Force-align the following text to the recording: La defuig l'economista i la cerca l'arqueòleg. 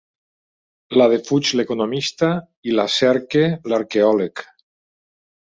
La 1.01 1.05
defuig 1.11 1.51
l'economista 1.59 2.31
i 2.71 2.75
la 2.79 2.87
cerca 2.97 3.47
l'arqueòleg. 3.75 4.47